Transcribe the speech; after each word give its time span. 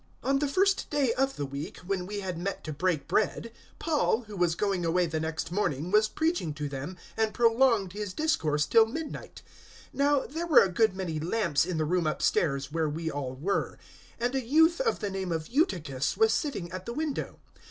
020:007 0.23 0.29
On 0.31 0.39
the 0.39 0.47
first 0.47 0.89
day 0.89 1.13
of 1.13 1.35
the 1.35 1.45
week, 1.45 1.77
when 1.85 2.07
we 2.07 2.21
had 2.21 2.35
met 2.35 2.63
to 2.63 2.73
break 2.73 3.07
bread, 3.07 3.51
Paul, 3.77 4.21
who 4.21 4.35
was 4.35 4.55
going 4.55 4.83
away 4.83 5.05
the 5.05 5.19
next 5.19 5.51
morning, 5.51 5.91
was 5.91 6.07
preaching 6.09 6.55
to 6.55 6.67
them, 6.67 6.97
and 7.15 7.35
prolonged 7.35 7.93
his 7.93 8.11
discourse 8.11 8.65
till 8.65 8.87
midnight. 8.87 9.43
020:008 9.93 9.93
Now 9.99 10.21
there 10.25 10.47
were 10.47 10.63
a 10.63 10.69
good 10.69 10.95
many 10.95 11.19
lamps 11.19 11.67
in 11.67 11.77
the 11.77 11.85
room 11.85 12.07
upstairs 12.07 12.71
where 12.71 12.89
we 12.89 13.11
all 13.11 13.35
were, 13.35 13.77
020:009 14.19 14.25
and 14.25 14.33
a 14.33 14.41
youth 14.43 14.81
of 14.81 15.01
the 15.01 15.11
name 15.11 15.31
of 15.31 15.49
Eutychus 15.49 16.17
was 16.17 16.33
sitting 16.33 16.71
at 16.71 16.87
the 16.87 16.93
window. 16.93 17.37